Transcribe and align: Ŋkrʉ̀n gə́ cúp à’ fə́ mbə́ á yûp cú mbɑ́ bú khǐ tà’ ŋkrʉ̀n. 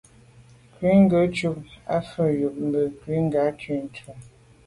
Ŋkrʉ̀n 0.73 1.01
gə́ 1.11 1.23
cúp 1.35 1.57
à’ 1.95 1.97
fə́ 2.09 2.25
mbə́ 2.31 2.33
á 2.37 2.37
yûp 2.39 2.53
cú 2.57 2.63
mbɑ́ 2.69 2.83
bú 2.93 2.97
khǐ 2.99 3.13
tà’ 3.33 3.41
ŋkrʉ̀n. 3.53 3.87